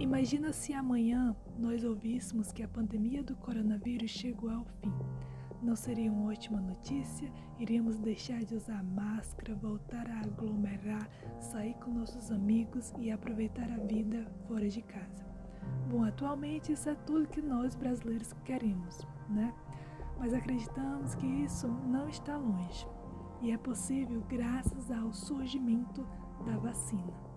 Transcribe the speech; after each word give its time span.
Imagina 0.00 0.50
se 0.50 0.72
amanhã 0.72 1.36
nós 1.58 1.84
ouvíssemos 1.84 2.50
que 2.50 2.62
a 2.62 2.68
pandemia 2.68 3.22
do 3.22 3.36
coronavírus 3.36 4.10
chegou 4.10 4.48
ao 4.48 4.64
fim. 4.64 4.94
Não 5.62 5.76
seria 5.76 6.10
uma 6.10 6.30
ótima 6.30 6.58
notícia? 6.58 7.30
Iríamos 7.58 7.98
deixar 7.98 8.42
de 8.42 8.54
usar 8.54 8.82
máscara, 8.82 9.54
voltar 9.56 10.10
a 10.10 10.20
aglomerar, 10.20 11.06
sair 11.38 11.74
com 11.74 11.90
nossos 11.90 12.30
amigos 12.30 12.94
e 12.98 13.10
aproveitar 13.10 13.70
a 13.70 13.76
vida 13.76 14.26
fora 14.48 14.70
de 14.70 14.80
casa. 14.80 15.22
Bom, 15.90 16.02
atualmente 16.02 16.72
isso 16.72 16.88
é 16.88 16.94
tudo 16.94 17.28
que 17.28 17.42
nós 17.42 17.76
brasileiros 17.76 18.32
queremos, 18.42 19.06
né? 19.28 19.52
Mas 20.18 20.32
acreditamos 20.32 21.14
que 21.14 21.26
isso 21.26 21.68
não 21.68 22.08
está 22.08 22.38
longe 22.38 22.88
e 23.42 23.50
é 23.50 23.58
possível 23.58 24.22
graças 24.26 24.90
ao 24.90 25.12
surgimento 25.12 26.06
da 26.46 26.56
vacina. 26.56 27.29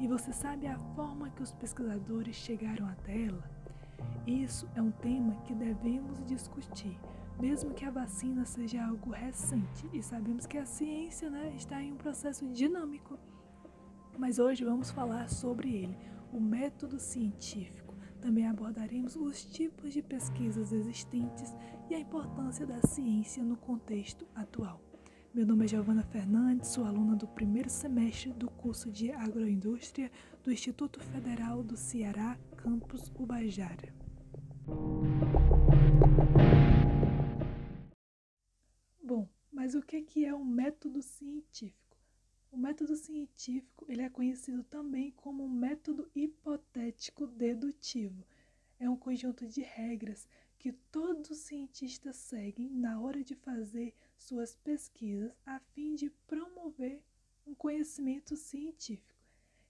E 0.00 0.08
você 0.08 0.32
sabe 0.32 0.66
a 0.66 0.78
forma 0.96 1.28
que 1.28 1.42
os 1.42 1.52
pesquisadores 1.52 2.34
chegaram 2.34 2.86
até 2.88 3.26
ela? 3.26 3.44
Isso 4.26 4.66
é 4.74 4.80
um 4.80 4.90
tema 4.90 5.36
que 5.42 5.54
devemos 5.54 6.24
discutir, 6.24 6.98
mesmo 7.38 7.74
que 7.74 7.84
a 7.84 7.90
vacina 7.90 8.46
seja 8.46 8.82
algo 8.82 9.10
recente 9.10 9.86
e 9.92 10.02
sabemos 10.02 10.46
que 10.46 10.56
a 10.56 10.64
ciência 10.64 11.28
né, 11.28 11.52
está 11.54 11.82
em 11.82 11.92
um 11.92 11.96
processo 11.98 12.48
dinâmico. 12.48 13.18
Mas 14.18 14.38
hoje 14.38 14.64
vamos 14.64 14.90
falar 14.90 15.28
sobre 15.28 15.68
ele, 15.68 15.98
o 16.32 16.40
método 16.40 16.98
científico. 16.98 17.94
Também 18.22 18.46
abordaremos 18.46 19.16
os 19.16 19.44
tipos 19.44 19.92
de 19.92 20.00
pesquisas 20.00 20.72
existentes 20.72 21.54
e 21.90 21.94
a 21.94 22.00
importância 22.00 22.66
da 22.66 22.80
ciência 22.86 23.42
no 23.42 23.56
contexto 23.56 24.26
atual. 24.34 24.80
Meu 25.32 25.46
nome 25.46 25.64
é 25.64 25.68
Giovana 25.68 26.02
Fernandes, 26.02 26.70
sou 26.70 26.84
aluna 26.84 27.14
do 27.14 27.28
primeiro 27.28 27.70
semestre 27.70 28.32
do 28.32 28.50
curso 28.50 28.90
de 28.90 29.12
Agroindústria 29.12 30.10
do 30.42 30.50
Instituto 30.50 30.98
Federal 30.98 31.62
do 31.62 31.76
Ceará, 31.76 32.36
campus 32.56 33.12
Ubajara. 33.14 33.94
Bom, 39.00 39.28
mas 39.52 39.76
o 39.76 39.82
que 39.82 40.24
é 40.24 40.34
um 40.34 40.44
método 40.44 41.00
científico? 41.00 41.96
O 42.50 42.56
método 42.56 42.96
científico 42.96 43.86
ele 43.88 44.02
é 44.02 44.10
conhecido 44.10 44.64
também 44.64 45.12
como 45.12 45.44
um 45.44 45.48
método 45.48 46.10
hipotético 46.12 47.28
dedutivo. 47.28 48.26
É 48.80 48.90
um 48.90 48.96
conjunto 48.96 49.46
de 49.46 49.62
regras 49.62 50.28
que 50.58 50.72
todos 50.72 51.30
os 51.30 51.38
cientistas 51.38 52.16
seguem 52.16 52.68
na 52.68 53.00
hora 53.00 53.22
de 53.22 53.36
fazer 53.36 53.94
suas 54.22 54.54
pesquisas 54.54 55.32
a 55.44 55.58
fim 55.74 55.94
de 55.94 56.10
promover 56.26 57.02
um 57.46 57.54
conhecimento 57.54 58.36
científico. 58.36 59.18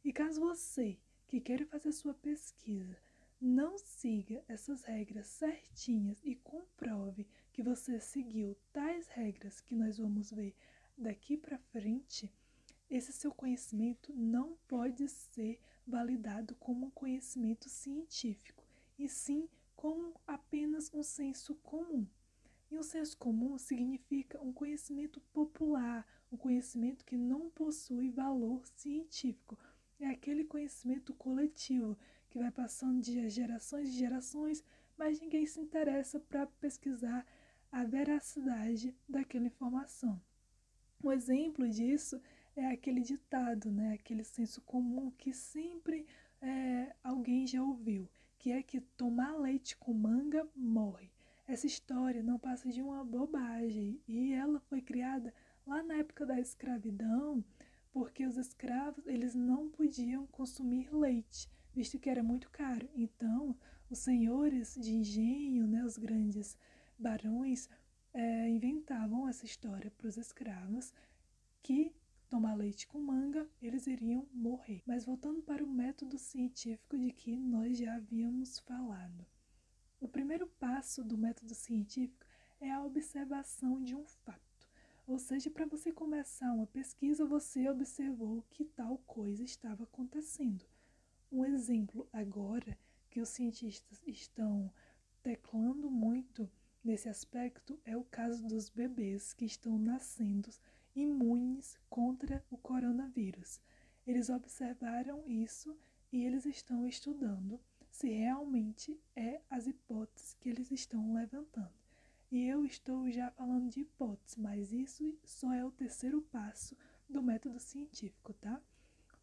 E 0.05 0.13
caso 0.13 0.41
você 0.41 0.99
que 1.27 1.41
queira 1.41 1.65
fazer 1.67 1.93
sua 1.93 2.15
pesquisa 2.15 2.97
não 3.41 3.79
siga 3.79 4.45
essas 4.49 4.85
regras 4.85 5.27
certinhas 5.27 6.21
e 6.23 6.35
comprove 6.35 7.27
que 7.53 7.63
você 7.63 7.99
seguiu 7.99 8.57
tais 8.73 9.09
regras 9.09 9.61
que 9.61 9.75
nós 9.75 9.97
vamos 9.97 10.31
ver 10.31 10.55
daqui 10.97 11.37
para 11.37 11.59
frente, 11.59 12.31
esse 12.91 13.13
seu 13.13 13.33
conhecimento 13.33 14.13
não 14.15 14.57
pode 14.69 15.09
ser 15.09 15.59
validado 15.87 16.55
como 16.57 16.87
um 16.87 16.91
conhecimento 16.91 17.69
científico, 17.69 18.63
e 18.99 19.09
sim 19.09 19.49
como 19.75 20.21
apenas 20.27 20.93
um 20.93 21.03
senso 21.03 21.55
comum. 21.57 22.07
E 22.71 22.77
o 22.79 22.83
senso 22.83 23.17
comum 23.17 23.59
significa 23.59 24.41
um 24.41 24.53
conhecimento 24.53 25.21
popular, 25.33 26.07
um 26.31 26.37
conhecimento 26.37 27.05
que 27.05 27.17
não 27.17 27.51
possui 27.51 28.11
valor 28.11 28.65
científico. 28.77 29.59
É 29.99 30.07
aquele 30.07 30.45
conhecimento 30.45 31.13
coletivo 31.15 31.99
que 32.29 32.39
vai 32.39 32.51
passando 32.51 33.01
de 33.01 33.29
gerações 33.29 33.89
e 33.89 33.99
gerações, 33.99 34.63
mas 34.97 35.21
ninguém 35.21 35.45
se 35.47 35.61
interessa 35.61 36.21
para 36.21 36.47
pesquisar 36.47 37.27
a 37.73 37.85
veracidade 37.85 38.95
daquela 39.09 39.47
informação. 39.47 40.21
Um 41.03 41.11
exemplo 41.11 41.69
disso 41.69 42.21
é 42.55 42.67
aquele 42.67 43.01
ditado, 43.01 43.71
né? 43.71 43.95
aquele 43.95 44.23
senso 44.23 44.61
comum 44.63 45.11
que 45.13 45.33
sempre 45.33 46.07
é, 46.41 46.95
alguém 47.03 47.47
já 47.47 47.63
ouviu 47.63 48.09
que 48.41 48.51
é 48.51 48.63
que 48.63 48.81
tomar 48.81 49.37
leite 49.37 49.77
com 49.77 49.93
manga 49.93 50.49
morre. 50.57 51.11
Essa 51.51 51.67
história 51.67 52.23
não 52.23 52.39
passa 52.39 52.71
de 52.71 52.81
uma 52.81 53.03
bobagem 53.03 54.01
e 54.07 54.33
ela 54.33 54.61
foi 54.61 54.81
criada 54.81 55.35
lá 55.67 55.83
na 55.83 55.95
época 55.95 56.25
da 56.25 56.39
escravidão, 56.39 57.45
porque 57.91 58.25
os 58.25 58.37
escravos 58.37 59.05
eles 59.09 59.35
não 59.35 59.69
podiam 59.69 60.29
consumir 60.29 60.95
leite, 60.95 61.51
visto 61.75 61.99
que 61.99 62.09
era 62.09 62.23
muito 62.23 62.49
caro. 62.51 62.89
Então, 62.95 63.59
os 63.91 63.99
senhores 63.99 64.77
de 64.77 64.93
engenho, 64.93 65.67
né, 65.67 65.85
os 65.85 65.99
grandes 65.99 66.57
barões, 66.97 67.69
é, 68.15 68.49
inventavam 68.49 69.29
essa 69.29 69.45
história 69.45 69.91
para 69.91 70.07
os 70.07 70.17
escravos 70.17 70.95
que 71.65 71.93
tomar 72.29 72.55
leite 72.55 72.87
com 72.87 73.01
manga, 73.01 73.45
eles 73.61 73.89
iriam 73.89 74.25
morrer. 74.33 74.85
Mas 74.87 75.05
voltando 75.05 75.43
para 75.43 75.65
o 75.65 75.67
método 75.67 76.17
científico 76.17 76.97
de 76.97 77.11
que 77.11 77.35
nós 77.35 77.77
já 77.77 77.97
havíamos 77.97 78.61
falado. 78.61 79.27
O 80.01 80.09
primeiro 80.09 80.47
passo 80.47 81.05
do 81.05 81.19
método 81.19 81.55
científico 81.55 82.27
é 82.59 82.71
a 82.71 82.83
observação 82.83 83.83
de 83.83 83.95
um 83.95 84.07
fato. 84.07 84.67
Ou 85.07 85.19
seja, 85.19 85.51
para 85.51 85.67
você 85.67 85.93
começar 85.93 86.51
uma 86.53 86.67
pesquisa, 86.67 87.27
você 87.27 87.69
observou 87.69 88.43
que 88.51 88.65
tal 88.65 88.97
coisa 89.07 89.45
estava 89.45 89.85
acontecendo. 89.85 90.65
Um 91.31 91.45
exemplo 91.45 92.09
agora 92.13 92.79
que 93.11 93.21
os 93.21 93.29
cientistas 93.29 94.01
estão 94.07 94.73
teclando 95.23 95.91
muito 95.91 96.51
nesse 96.83 97.09
aspecto 97.09 97.79
é 97.85 97.95
o 97.95 98.05
caso 98.05 98.43
dos 98.47 98.71
bebês 98.71 99.35
que 99.35 99.45
estão 99.45 99.79
nascendo 99.79 100.49
imunes 100.97 101.79
contra 101.91 102.43
o 102.51 102.57
coronavírus. 102.57 103.61
Eles 104.07 104.31
observaram 104.31 105.23
isso 105.27 105.77
e 106.11 106.25
eles 106.25 106.47
estão 106.47 106.87
estudando 106.87 107.61
se 108.01 108.09
realmente 108.09 108.99
é 109.15 109.43
as 109.51 109.67
hipóteses 109.67 110.33
que 110.41 110.49
eles 110.49 110.71
estão 110.71 111.13
levantando. 111.13 111.75
E 112.33 112.47
eu 112.47 112.65
estou 112.65 113.11
já 113.11 113.31
falando 113.33 113.69
de 113.69 113.83
hipóteses, 113.83 114.39
mas 114.39 114.73
isso 114.73 115.19
só 115.23 115.53
é 115.53 115.63
o 115.63 115.71
terceiro 115.71 116.23
passo 116.23 116.75
do 117.07 117.23
método 117.23 117.61
científico, 117.61 118.33
tá? 118.41 118.59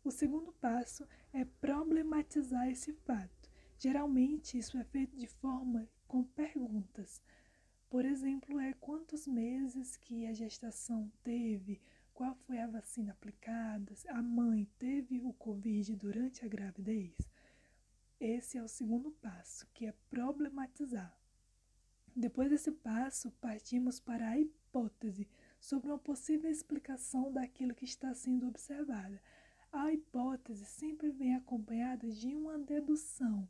O 0.04 0.12
segundo 0.12 0.54
passo 0.54 1.08
é 1.34 1.44
problematizar 1.44 2.70
esse 2.70 2.94
fato. 2.94 3.50
Geralmente 3.80 4.60
isso 4.60 4.78
é 4.78 4.84
feito 4.84 5.18
de 5.18 5.26
forma 5.26 5.90
com 6.08 6.24
perguntas. 6.24 7.20
Por 7.90 8.06
exemplo, 8.06 8.60
é 8.60 8.74
quantos 8.74 9.26
meses 9.26 9.98
que 9.98 10.28
a 10.28 10.34
gestação 10.34 11.12
teve, 11.24 11.82
qual 12.14 12.36
foi 12.46 12.60
a 12.60 12.68
vacina 12.68 13.12
aplicada, 13.12 13.96
a 14.10 14.22
mãe 14.22 14.70
teve 14.78 15.20
o 15.20 15.34
Covid 15.34 15.96
durante 15.96 16.46
a 16.46 16.48
gravidez. 16.48 17.16
Esse 18.20 18.58
é 18.58 18.64
o 18.64 18.68
segundo 18.68 19.12
passo, 19.12 19.68
que 19.74 19.86
é 19.86 19.94
problematizar. 20.10 21.16
Depois 22.16 22.50
desse 22.50 22.72
passo, 22.72 23.30
partimos 23.34 24.00
para 24.00 24.30
a 24.30 24.40
hipótese 24.40 25.28
sobre 25.60 25.92
uma 25.92 26.00
possível 26.00 26.50
explicação 26.50 27.32
daquilo 27.32 27.76
que 27.76 27.86
está 27.86 28.12
sendo 28.16 28.48
observado. 28.48 29.20
A 29.72 29.94
hipótese 29.94 30.66
sempre 30.66 31.12
vem 31.12 31.36
acompanhada 31.36 32.10
de 32.10 32.36
uma 32.36 32.58
dedução, 32.58 33.48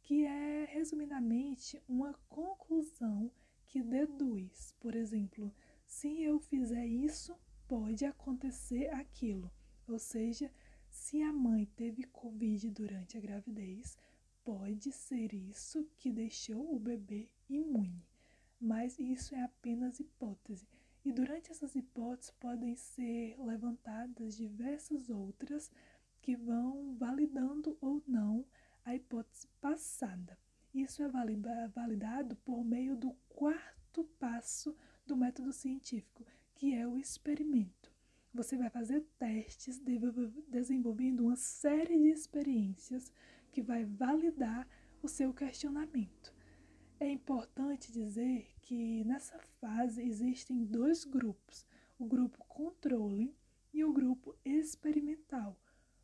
que 0.00 0.24
é, 0.24 0.64
resumidamente, 0.66 1.82
uma 1.88 2.14
conclusão 2.28 3.32
que 3.66 3.82
deduz. 3.82 4.76
Por 4.78 4.94
exemplo, 4.94 5.52
se 5.84 6.22
eu 6.22 6.38
fizer 6.38 6.86
isso, 6.86 7.36
pode 7.66 8.04
acontecer 8.04 8.90
aquilo. 8.94 9.50
Ou 9.88 9.98
seja, 9.98 10.52
se 10.88 11.20
a 11.20 11.32
mãe 11.32 11.66
teve 11.74 12.04
Covid 12.04 12.70
durante 12.70 13.18
a 13.18 13.20
gravidez, 13.20 13.98
pode 14.44 14.92
ser 14.92 15.32
isso 15.32 15.88
que 15.96 16.12
deixou 16.12 16.74
o 16.74 16.78
bebê 16.78 17.28
imune. 17.48 18.06
Mas 18.60 18.98
isso 18.98 19.34
é 19.34 19.42
apenas 19.42 19.98
hipótese. 19.98 20.68
E 21.04 21.12
durante 21.12 21.50
essas 21.50 21.74
hipóteses 21.74 22.30
podem 22.32 22.76
ser 22.76 23.36
levantadas 23.38 24.36
diversas 24.36 25.10
outras 25.10 25.70
que 26.22 26.36
vão 26.36 26.94
validando 26.96 27.76
ou 27.80 28.02
não 28.06 28.46
a 28.84 28.94
hipótese 28.94 29.46
passada. 29.60 30.38
Isso 30.74 31.02
é 31.02 31.08
validado 31.68 32.36
por 32.36 32.64
meio 32.64 32.96
do 32.96 33.12
quarto 33.28 34.04
passo 34.18 34.76
do 35.06 35.16
método 35.16 35.52
científico, 35.52 36.26
que 36.54 36.74
é 36.74 36.86
o 36.86 36.98
experimento. 36.98 37.92
Você 38.32 38.56
vai 38.56 38.68
fazer 38.68 39.02
testes 39.18 39.80
desenvolvendo 40.48 41.20
uma 41.20 41.36
série 41.36 41.96
de 41.96 42.08
experiências 42.08 43.12
que 43.54 43.62
vai 43.62 43.84
validar 43.84 44.66
o 45.00 45.06
seu 45.06 45.32
questionamento. 45.32 46.34
É 46.98 47.08
importante 47.08 47.92
dizer 47.92 48.48
que 48.60 49.04
nessa 49.04 49.38
fase 49.60 50.02
existem 50.02 50.64
dois 50.64 51.04
grupos: 51.04 51.64
o 51.96 52.04
grupo 52.04 52.44
controle 52.48 53.32
e 53.72 53.84
o 53.84 53.92
grupo 53.92 54.34
experimental. 54.44 55.56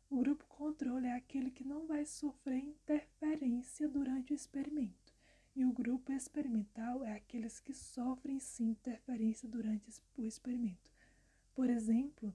O 0.09 0.17
grupo 0.17 0.45
controle 0.47 1.07
é 1.07 1.13
aquele 1.13 1.51
que 1.51 1.65
não 1.65 1.85
vai 1.85 2.05
sofrer 2.05 2.57
interferência 2.57 3.87
durante 3.87 4.31
o 4.31 4.35
experimento. 4.35 5.13
E 5.53 5.65
o 5.65 5.73
grupo 5.73 6.13
experimental 6.13 7.03
é 7.03 7.13
aqueles 7.13 7.59
que 7.59 7.73
sofrem 7.73 8.39
sim 8.39 8.69
interferência 8.69 9.47
durante 9.47 9.89
o 10.17 10.23
experimento. 10.23 10.89
Por 11.53 11.69
exemplo, 11.69 12.33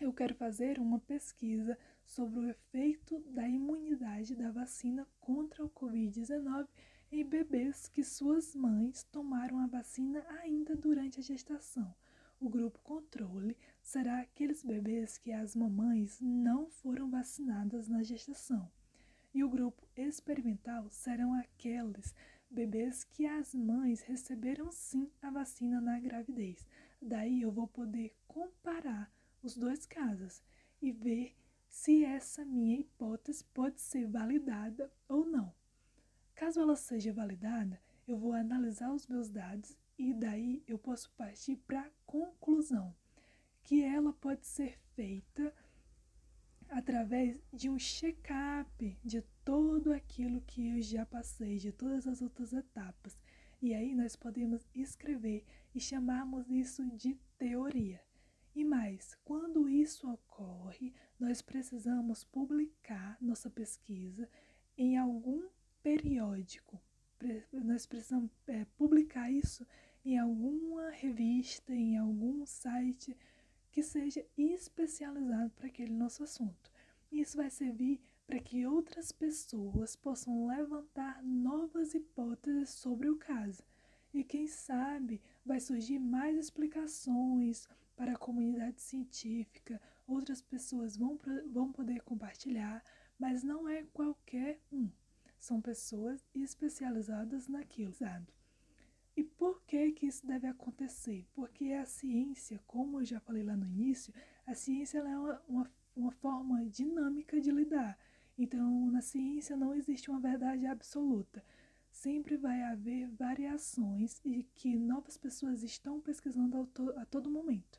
eu 0.00 0.12
quero 0.12 0.34
fazer 0.34 0.78
uma 0.78 0.98
pesquisa 1.00 1.76
sobre 2.06 2.40
o 2.40 2.50
efeito 2.50 3.20
da 3.30 3.48
imunidade 3.48 4.34
da 4.34 4.50
vacina 4.50 5.06
contra 5.20 5.64
o 5.64 5.70
Covid-19 5.70 6.68
em 7.10 7.24
bebês 7.24 7.88
que 7.88 8.02
suas 8.02 8.54
mães 8.54 9.04
tomaram 9.04 9.58
a 9.58 9.66
vacina 9.66 10.24
ainda 10.40 10.74
durante 10.74 11.20
a 11.20 11.22
gestação. 11.22 11.94
O 12.40 12.48
grupo 12.48 12.80
controle 12.82 13.56
será 13.82 14.20
aqueles 14.20 14.64
bebês 14.64 15.16
que 15.18 15.30
as 15.30 15.54
mamães 15.54 16.18
não 16.20 16.68
foram 16.70 17.10
vacinadas 17.10 17.86
na 17.88 18.02
gestação. 18.02 18.70
E 19.34 19.44
o 19.44 19.48
grupo 19.48 19.86
experimental 19.94 20.90
serão 20.90 21.34
aqueles 21.34 22.14
bebês 22.50 23.04
que 23.04 23.26
as 23.26 23.54
mães 23.54 24.02
receberam 24.02 24.72
sim 24.72 25.10
a 25.22 25.30
vacina 25.30 25.80
na 25.80 26.00
gravidez. 26.00 26.66
Daí 27.00 27.42
eu 27.42 27.52
vou 27.52 27.68
poder 27.68 28.14
comparar 28.26 29.12
os 29.42 29.56
dois 29.56 29.86
casos 29.86 30.42
e 30.80 30.90
ver 30.90 31.36
se 31.72 32.04
essa 32.04 32.44
minha 32.44 32.78
hipótese 32.78 33.42
pode 33.44 33.80
ser 33.80 34.06
validada 34.06 34.92
ou 35.08 35.24
não. 35.24 35.54
Caso 36.34 36.60
ela 36.60 36.76
seja 36.76 37.14
validada, 37.14 37.80
eu 38.06 38.18
vou 38.18 38.34
analisar 38.34 38.92
os 38.92 39.06
meus 39.06 39.30
dados 39.30 39.74
e 39.98 40.12
daí 40.12 40.62
eu 40.68 40.78
posso 40.78 41.10
partir 41.12 41.56
para 41.56 41.80
a 41.80 41.90
conclusão 42.04 42.94
que 43.62 43.82
ela 43.82 44.12
pode 44.12 44.46
ser 44.46 44.78
feita 44.94 45.52
através 46.68 47.40
de 47.50 47.70
um 47.70 47.78
check-up 47.78 48.98
de 49.02 49.22
tudo 49.42 49.94
aquilo 49.94 50.42
que 50.42 50.68
eu 50.68 50.82
já 50.82 51.06
passei, 51.06 51.56
de 51.56 51.72
todas 51.72 52.06
as 52.06 52.20
outras 52.20 52.52
etapas. 52.52 53.16
E 53.62 53.72
aí 53.72 53.94
nós 53.94 54.14
podemos 54.14 54.68
escrever 54.74 55.46
e 55.74 55.80
chamarmos 55.80 56.50
isso 56.50 56.84
de 56.90 57.14
teoria. 57.38 58.11
E 58.54 58.64
mais, 58.64 59.16
quando 59.24 59.68
isso 59.68 60.10
ocorre, 60.10 60.92
nós 61.18 61.40
precisamos 61.40 62.22
publicar 62.24 63.16
nossa 63.20 63.48
pesquisa 63.48 64.28
em 64.76 64.96
algum 64.98 65.48
periódico. 65.82 66.80
Nós 67.52 67.86
precisamos 67.86 68.30
é, 68.46 68.64
publicar 68.76 69.30
isso 69.30 69.66
em 70.04 70.18
alguma 70.18 70.90
revista, 70.90 71.72
em 71.72 71.96
algum 71.96 72.44
site 72.44 73.16
que 73.70 73.82
seja 73.82 74.24
especializado 74.36 75.50
para 75.50 75.68
aquele 75.68 75.92
nosso 75.92 76.22
assunto. 76.22 76.70
Isso 77.10 77.36
vai 77.36 77.48
servir 77.48 78.00
para 78.26 78.38
que 78.38 78.66
outras 78.66 79.12
pessoas 79.12 79.96
possam 79.96 80.46
levantar 80.46 81.22
novas 81.22 81.94
hipóteses 81.94 82.70
sobre 82.70 83.08
o 83.08 83.16
caso. 83.16 83.62
E 84.12 84.22
quem 84.22 84.46
sabe 84.46 85.22
vai 85.44 85.58
surgir 85.58 85.98
mais 85.98 86.36
explicações 86.36 87.66
para 87.96 88.12
a 88.12 88.18
comunidade 88.18 88.80
científica, 88.80 89.80
outras 90.06 90.40
pessoas 90.40 90.96
vão, 90.96 91.18
vão 91.50 91.72
poder 91.72 92.00
compartilhar, 92.02 92.82
mas 93.18 93.42
não 93.42 93.68
é 93.68 93.84
qualquer 93.92 94.60
um. 94.72 94.90
São 95.38 95.60
pessoas 95.60 96.24
especializadas 96.34 97.48
naquilo. 97.48 97.92
E 99.16 99.22
por 99.22 99.62
que 99.62 99.92
que 99.92 100.06
isso 100.06 100.26
deve 100.26 100.46
acontecer? 100.46 101.26
Porque 101.34 101.72
a 101.72 101.84
ciência, 101.84 102.60
como 102.66 103.00
eu 103.00 103.04
já 103.04 103.20
falei 103.20 103.42
lá 103.42 103.56
no 103.56 103.66
início, 103.66 104.14
a 104.46 104.54
ciência 104.54 104.98
é 104.98 105.18
uma, 105.18 105.42
uma, 105.48 105.70
uma 105.94 106.10
forma 106.12 106.64
dinâmica 106.66 107.40
de 107.40 107.50
lidar. 107.50 107.98
Então, 108.38 108.90
na 108.90 109.02
ciência 109.02 109.56
não 109.56 109.74
existe 109.74 110.10
uma 110.10 110.18
verdade 110.18 110.66
absoluta. 110.66 111.44
Sempre 111.92 112.36
vai 112.36 112.62
haver 112.62 113.08
variações 113.10 114.20
e 114.24 114.42
que 114.54 114.76
novas 114.76 115.16
pessoas 115.16 115.62
estão 115.62 116.00
pesquisando 116.00 116.68
a 116.96 117.06
todo 117.06 117.30
momento. 117.30 117.78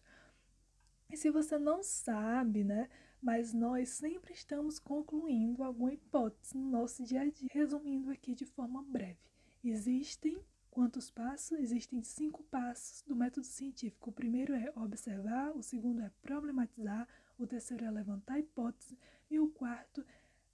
E 1.12 1.18
se 1.18 1.30
você 1.30 1.58
não 1.58 1.84
sabe, 1.84 2.64
né? 2.64 2.90
Mas 3.22 3.54
nós 3.54 3.90
sempre 3.90 4.34
estamos 4.34 4.80
concluindo 4.80 5.64
alguma 5.64 5.94
hipótese 5.94 6.58
no 6.58 6.70
nosso 6.70 7.04
dia 7.04 7.22
a 7.22 7.30
dia. 7.30 7.50
Resumindo 7.52 8.10
aqui 8.12 8.34
de 8.34 8.46
forma 8.46 8.82
breve, 8.84 9.20
existem 9.64 10.42
Quantos 10.74 11.12
passos? 11.12 11.60
Existem 11.60 12.02
cinco 12.02 12.42
passos 12.46 13.04
do 13.04 13.16
método 13.16 13.46
científico. 13.46 14.10
O 14.10 14.14
primeiro 14.14 14.56
é 14.56 14.74
observar, 14.76 15.56
o 15.56 15.62
segundo 15.62 16.02
é 16.02 16.10
problematizar, 16.20 17.08
o 17.38 17.46
terceiro 17.46 17.86
é 17.86 17.92
levantar 17.92 18.40
hipótese 18.40 18.98
e 19.30 19.40
o 19.40 19.50
quarto, 19.50 20.04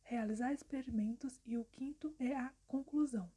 realizar 0.01 0.51
experimentos 0.51 1.39
e 1.45 1.57
o 1.57 1.63
quinto 1.63 2.13
é 2.19 2.35
a 2.35 2.51
conclusão. 2.67 3.31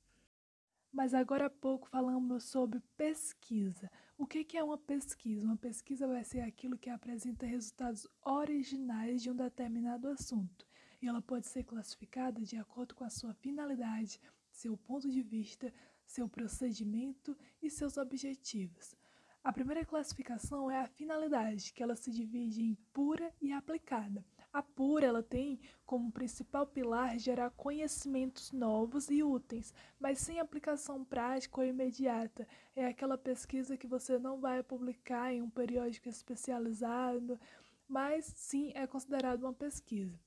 Mas 0.92 1.14
agora 1.14 1.46
há 1.46 1.50
pouco 1.50 1.88
falamos 1.88 2.44
sobre 2.44 2.78
pesquisa. 2.98 3.90
O 4.18 4.26
que 4.26 4.58
é 4.58 4.62
uma 4.62 4.76
pesquisa? 4.76 5.46
Uma 5.46 5.56
pesquisa 5.56 6.06
vai 6.06 6.22
ser 6.22 6.40
aquilo 6.40 6.76
que 6.76 6.90
apresenta 6.90 7.46
resultados 7.46 8.06
originais 8.22 9.22
de 9.22 9.30
um 9.30 9.34
determinado 9.34 10.06
assunto. 10.08 10.66
E 11.00 11.08
ela 11.08 11.22
pode 11.22 11.46
ser 11.46 11.64
classificada 11.64 12.42
de 12.42 12.58
acordo 12.58 12.94
com 12.94 13.04
a 13.04 13.10
sua 13.10 13.32
finalidade, 13.32 14.20
seu 14.50 14.76
ponto 14.76 15.10
de 15.10 15.22
vista, 15.22 15.72
seu 16.04 16.28
procedimento 16.28 17.34
e 17.62 17.70
seus 17.70 17.96
objetivos. 17.96 18.94
A 19.42 19.50
primeira 19.50 19.86
classificação 19.86 20.70
é 20.70 20.78
a 20.78 20.86
finalidade, 20.86 21.72
que 21.72 21.82
ela 21.82 21.96
se 21.96 22.10
divide 22.10 22.62
em 22.62 22.74
pura 22.92 23.34
e 23.40 23.50
aplicada. 23.50 24.22
A 24.52 24.62
pura 24.62 25.06
ela 25.06 25.22
tem 25.22 25.58
como 25.86 26.12
principal 26.12 26.66
pilar 26.66 27.18
gerar 27.18 27.50
conhecimentos 27.52 28.52
novos 28.52 29.08
e 29.08 29.22
úteis, 29.22 29.72
mas 29.98 30.18
sem 30.18 30.40
aplicação 30.40 31.02
prática 31.02 31.62
ou 31.62 31.66
imediata. 31.66 32.46
É 32.76 32.84
aquela 32.84 33.16
pesquisa 33.16 33.78
que 33.78 33.86
você 33.86 34.18
não 34.18 34.38
vai 34.38 34.62
publicar 34.62 35.32
em 35.32 35.40
um 35.40 35.48
periódico 35.48 36.06
especializado, 36.06 37.40
mas 37.88 38.26
sim 38.26 38.72
é 38.74 38.86
considerado 38.86 39.44
uma 39.44 39.54
pesquisa. 39.54 40.20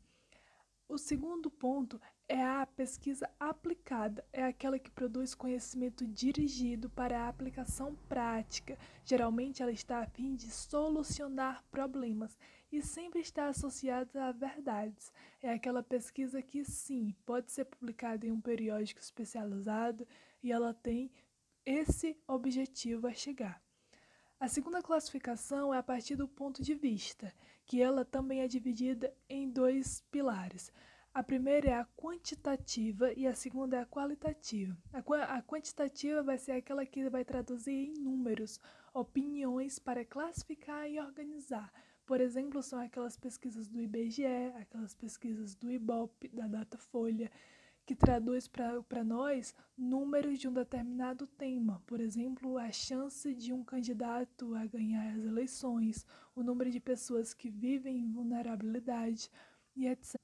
O 0.87 0.97
segundo 0.97 1.49
ponto 1.49 1.99
é 2.27 2.43
a 2.43 2.65
pesquisa 2.65 3.29
aplicada, 3.39 4.23
é 4.31 4.43
aquela 4.43 4.77
que 4.77 4.91
produz 4.91 5.35
conhecimento 5.35 6.05
dirigido 6.05 6.89
para 6.89 7.21
a 7.21 7.27
aplicação 7.27 7.95
prática. 8.07 8.77
Geralmente 9.03 9.61
ela 9.61 9.71
está 9.71 9.99
a 9.99 10.07
fim 10.07 10.35
de 10.35 10.49
solucionar 10.49 11.63
problemas 11.69 12.37
e 12.75 12.81
sempre 12.81 13.21
está 13.21 13.47
associada 13.47 14.25
a 14.25 14.31
verdades. 14.33 15.11
É 15.41 15.49
aquela 15.53 15.81
pesquisa 15.81 16.41
que 16.41 16.65
sim, 16.65 17.15
pode 17.25 17.51
ser 17.51 17.65
publicada 17.65 18.27
em 18.27 18.31
um 18.31 18.41
periódico 18.41 18.99
especializado 18.99 20.05
e 20.43 20.51
ela 20.51 20.73
tem 20.73 21.09
esse 21.65 22.17
objetivo 22.27 23.07
a 23.07 23.13
chegar. 23.13 23.61
A 24.37 24.49
segunda 24.49 24.81
classificação 24.81 25.73
é 25.73 25.77
a 25.77 25.83
partir 25.83 26.17
do 26.17 26.27
ponto 26.27 26.61
de 26.61 26.75
vista, 26.75 27.33
que 27.65 27.81
ela 27.81 28.03
também 28.03 28.41
é 28.41 28.47
dividida 28.47 29.15
em 29.29 29.49
dois 29.49 30.01
pilares. 30.11 30.69
A 31.13 31.23
primeira 31.23 31.69
é 31.69 31.73
a 31.73 31.85
quantitativa 31.85 33.13
e 33.13 33.25
a 33.25 33.33
segunda 33.33 33.77
é 33.77 33.79
a 33.79 33.85
qualitativa. 33.85 34.77
A, 34.91 35.01
qu 35.01 35.13
a 35.13 35.41
quantitativa 35.41 36.21
vai 36.21 36.37
ser 36.37 36.51
aquela 36.51 36.85
que 36.85 37.09
vai 37.09 37.23
traduzir 37.23 37.71
em 37.71 37.93
números, 37.93 38.59
opiniões 38.93 39.79
para 39.79 40.03
classificar 40.03 40.89
e 40.89 40.99
organizar. 40.99 41.71
Por 42.05 42.21
exemplo, 42.21 42.61
são 42.61 42.79
aquelas 42.79 43.17
pesquisas 43.17 43.67
do 43.67 43.81
IBGE, 43.81 44.25
aquelas 44.59 44.93
pesquisas 44.93 45.55
do 45.55 45.71
IBOP, 45.71 46.27
da 46.27 46.47
Datafolha, 46.47 47.31
que 47.85 47.95
traduz 47.95 48.47
para 48.47 49.03
nós 49.03 49.53
números 49.77 50.39
de 50.39 50.47
um 50.47 50.53
determinado 50.53 51.25
tema. 51.25 51.81
Por 51.85 51.99
exemplo, 51.99 52.57
a 52.57 52.71
chance 52.71 53.33
de 53.33 53.53
um 53.53 53.63
candidato 53.63 54.55
a 54.55 54.65
ganhar 54.65 55.15
as 55.15 55.23
eleições, 55.23 56.05
o 56.35 56.43
número 56.43 56.69
de 56.71 56.79
pessoas 56.79 57.33
que 57.33 57.49
vivem 57.49 57.97
em 57.97 58.11
vulnerabilidade 58.11 59.31
e 59.75 59.87
etc. 59.87 60.19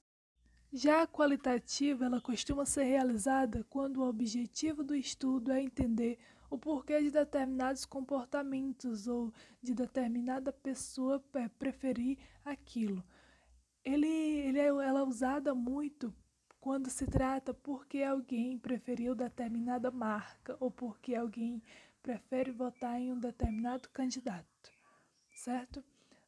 Já 0.74 1.02
a 1.02 1.08
qualitativa, 1.08 2.06
ela 2.06 2.22
costuma 2.22 2.66
ser 2.66 2.84
realizada 2.84 3.66
quando 3.70 3.98
o 3.98 4.08
objetivo 4.08 4.84
do 4.84 4.96
estudo 4.96 5.52
é 5.52 5.62
entender 5.62 6.18
o 6.52 6.58
porquê 6.58 7.02
de 7.02 7.10
determinados 7.10 7.86
comportamentos 7.86 9.08
ou 9.08 9.34
de 9.64 9.74
determinada 9.74 10.52
pessoa 10.52 11.24
preferir 11.58 12.18
aquilo. 12.44 13.02
Ele, 13.86 14.06
ele 14.06 14.60
é, 14.60 14.66
ela 14.68 15.00
é 15.00 15.04
usada 15.04 15.56
muito 15.56 16.14
quando 16.60 16.90
se 16.90 17.08
trata 17.08 17.54
porque 17.54 18.04
alguém 18.04 18.60
preferiu 18.60 19.16
determinada 19.16 19.90
marca 19.90 20.58
ou 20.60 20.70
porque 20.70 21.16
alguém 21.16 21.64
prefere 22.04 22.52
votar 22.52 23.00
em 23.00 23.14
um 23.14 23.20
determinado 23.20 23.88
candidato, 23.90 24.72
certo? 25.34 25.82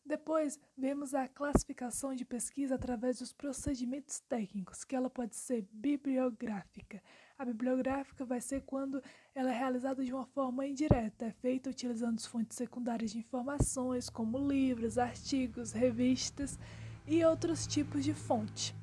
Depois, 0.05 0.59
vemos 0.77 1.13
a 1.13 1.29
classificação 1.29 2.13
de 2.13 2.25
pesquisa 2.25 2.75
através 2.75 3.19
dos 3.19 3.31
procedimentos 3.31 4.19
técnicos, 4.19 4.83
que 4.83 4.95
ela 4.95 5.09
pode 5.09 5.33
ser 5.35 5.65
bibliográfica. 5.71 7.01
A 7.37 7.45
bibliográfica 7.45 8.25
vai 8.25 8.41
ser 8.41 8.61
quando 8.61 9.01
ela 9.33 9.49
é 9.49 9.57
realizada 9.57 10.03
de 10.03 10.13
uma 10.13 10.25
forma 10.25 10.67
indireta, 10.67 11.25
é 11.25 11.31
feita 11.31 11.69
utilizando 11.69 12.17
as 12.17 12.25
fontes 12.25 12.57
secundárias 12.57 13.11
de 13.11 13.19
informações, 13.19 14.09
como 14.09 14.37
livros, 14.37 14.97
artigos, 14.97 15.71
revistas 15.71 16.59
e 17.07 17.23
outros 17.23 17.65
tipos 17.65 18.03
de 18.03 18.13
fonte 18.13 18.75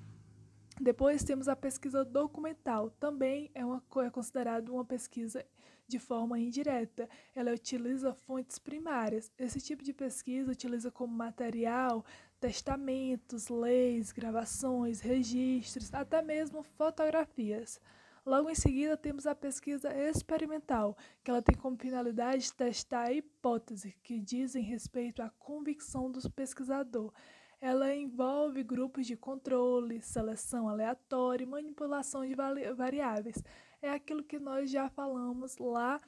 Depois 0.80 1.22
temos 1.22 1.48
a 1.48 1.56
pesquisa 1.56 2.02
documental, 2.02 2.90
também 2.92 3.50
é, 3.54 3.64
uma, 3.64 3.82
é 4.04 4.10
considerado 4.10 4.70
uma 4.70 4.84
pesquisa 4.84 5.44
de 5.90 5.98
forma 5.98 6.38
indireta. 6.38 7.08
Ela 7.34 7.52
utiliza 7.52 8.14
fontes 8.14 8.58
primárias. 8.58 9.30
Esse 9.38 9.60
tipo 9.60 9.82
de 9.82 9.92
pesquisa 9.92 10.52
utiliza 10.52 10.90
como 10.90 11.12
material 11.12 12.04
testamentos, 12.40 13.48
leis, 13.48 14.12
gravações, 14.12 15.00
registros, 15.00 15.92
até 15.92 16.22
mesmo 16.22 16.62
fotografias. 16.62 17.78
Logo 18.24 18.50
em 18.50 18.54
seguida, 18.54 18.96
temos 18.96 19.26
a 19.26 19.34
pesquisa 19.34 19.94
experimental, 19.94 20.96
que 21.22 21.30
ela 21.30 21.42
tem 21.42 21.54
como 21.54 21.76
finalidade 21.76 22.52
testar 22.52 23.12
hipóteses 23.12 23.94
que 24.02 24.20
dizem 24.20 24.62
respeito 24.62 25.22
à 25.22 25.30
convicção 25.30 26.10
do 26.10 26.30
pesquisador. 26.30 27.12
Ela 27.60 27.94
envolve 27.94 28.62
grupos 28.62 29.06
de 29.06 29.16
controle, 29.16 30.00
seleção 30.00 30.68
aleatória 30.68 31.44
e 31.44 31.46
manipulação 31.46 32.26
de 32.26 32.34
variáveis. 32.74 33.42
É 33.82 33.90
aquilo 33.90 34.24
que 34.24 34.38
nós 34.38 34.70
já 34.70 34.88
falamos 34.88 35.58
lá 35.58 36.00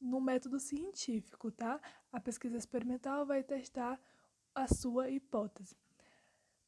no 0.00 0.20
método 0.20 0.60
científico, 0.60 1.50
tá? 1.50 1.80
A 2.12 2.20
pesquisa 2.20 2.56
experimental 2.56 3.26
vai 3.26 3.42
testar 3.42 4.00
a 4.54 4.68
sua 4.68 5.10
hipótese. 5.10 5.76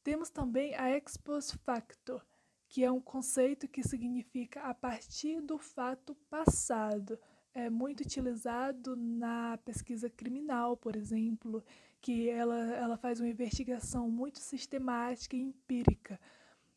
Temos 0.03 0.29
também 0.29 0.75
a 0.75 0.91
ex 0.91 1.15
post 1.15 1.57
facto, 1.59 2.21
que 2.67 2.83
é 2.83 2.91
um 2.91 2.99
conceito 2.99 3.67
que 3.67 3.81
significa 3.81 4.61
a 4.63 4.73
partir 4.73 5.39
do 5.39 5.57
fato 5.57 6.13
passado. 6.29 7.17
É 7.53 7.69
muito 7.69 8.01
utilizado 8.01 8.95
na 8.97 9.57
pesquisa 9.63 10.09
criminal, 10.09 10.75
por 10.75 10.95
exemplo, 10.95 11.63
que 12.03 12.29
ela, 12.29 12.57
ela 12.75 12.97
faz 12.97 13.21
uma 13.21 13.29
investigação 13.29 14.09
muito 14.09 14.37
sistemática 14.37 15.37
e 15.37 15.41
empírica, 15.41 16.19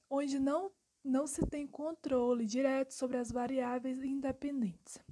onde 0.08 0.38
não, 0.38 0.70
não 1.04 1.26
se 1.26 1.44
tem 1.44 1.66
controle 1.66 2.46
direto 2.46 2.92
sobre 2.92 3.16
as 3.16 3.32
variáveis 3.32 4.04
independentes. 4.04 5.02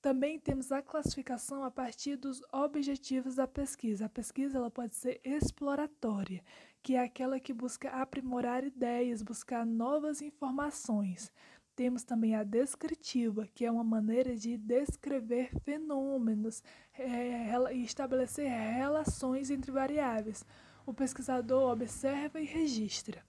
Também 0.00 0.38
temos 0.38 0.70
a 0.70 0.80
classificação 0.80 1.64
a 1.64 1.70
partir 1.70 2.14
dos 2.14 2.40
objetivos 2.52 3.34
da 3.34 3.48
pesquisa. 3.48 4.06
A 4.06 4.08
pesquisa 4.08 4.58
ela 4.58 4.70
pode 4.70 4.94
ser 4.94 5.20
exploratória, 5.24 6.44
que 6.80 6.94
é 6.94 7.00
aquela 7.00 7.40
que 7.40 7.52
busca 7.52 7.88
aprimorar 7.90 8.62
ideias, 8.62 9.20
buscar 9.20 9.66
novas 9.66 10.22
informações. 10.22 11.32
Temos 11.76 12.04
também 12.04 12.36
a 12.36 12.44
descritiva, 12.44 13.48
que 13.52 13.64
é 13.64 13.70
uma 13.70 13.82
maneira 13.82 14.36
de 14.36 14.56
descrever 14.56 15.50
fenômenos 15.64 16.62
é, 16.96 17.74
e 17.74 17.82
estabelecer 17.82 18.48
relações 18.48 19.50
entre 19.50 19.72
variáveis. 19.72 20.44
O 20.86 20.94
pesquisador 20.94 21.72
observa 21.72 22.40
e 22.40 22.44
registra. 22.44 23.24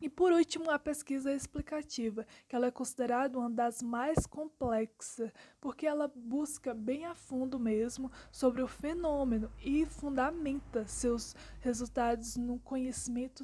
E 0.00 0.08
por 0.08 0.30
último, 0.30 0.70
a 0.70 0.78
pesquisa 0.78 1.32
explicativa, 1.34 2.24
que 2.46 2.54
ela 2.54 2.66
é 2.66 2.70
considerada 2.70 3.36
uma 3.36 3.50
das 3.50 3.82
mais 3.82 4.24
complexas, 4.26 5.32
porque 5.60 5.84
ela 5.84 6.06
busca 6.14 6.72
bem 6.72 7.04
a 7.04 7.16
fundo 7.16 7.58
mesmo 7.58 8.08
sobre 8.30 8.62
o 8.62 8.68
fenômeno 8.68 9.50
e 9.60 9.84
fundamenta 9.84 10.86
seus 10.86 11.34
resultados 11.60 12.36
no 12.36 12.60
conhecimento 12.60 13.42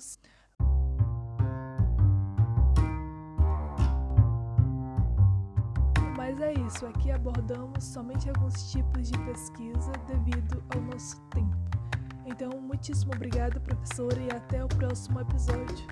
Mas 6.34 6.42
é 6.42 6.52
isso, 6.66 6.84
aqui 6.84 7.12
abordamos 7.12 7.84
somente 7.84 8.28
alguns 8.28 8.72
tipos 8.72 9.08
de 9.08 9.16
pesquisa 9.20 9.92
devido 10.08 10.64
ao 10.74 10.80
nosso 10.80 11.20
tempo. 11.30 11.56
Então, 12.26 12.60
muitíssimo 12.60 13.12
obrigada, 13.14 13.60
professora, 13.60 14.20
e 14.20 14.28
até 14.34 14.64
o 14.64 14.66
próximo 14.66 15.20
episódio. 15.20 15.86